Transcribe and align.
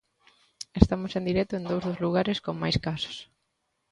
Estamos 0.81 1.11
en 1.13 1.25
directo 1.29 1.53
en 1.55 1.67
dous 1.69 1.81
dos 1.87 2.01
lugares 2.03 2.37
con 2.45 2.55
máis 2.63 2.77
casos. 2.87 3.17